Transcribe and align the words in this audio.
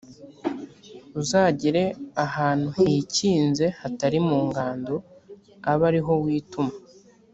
uzagire 1.21 1.83
ahantu 2.25 2.67
hikinze 2.77 3.65
hatari 3.81 4.19
mu 4.27 4.37
ngando, 4.47 4.95
abe 5.69 5.83
ari 5.89 6.01
ho 6.05 6.13
wituma. 6.25 6.73